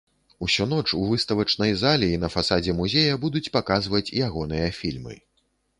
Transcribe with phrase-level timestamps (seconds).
[0.45, 5.15] Усю ноч у выставачнай зале і на фасадзе музея будуць паказваць ягоныя фільмы.